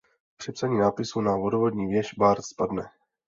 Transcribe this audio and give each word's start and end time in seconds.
Při 0.37 0.51
psaní 0.51 0.77
nápisu 0.77 1.21
na 1.21 1.35
vodovodní 1.37 1.87
věž 1.87 2.13
Bart 2.17 2.45
spadne. 2.45 2.89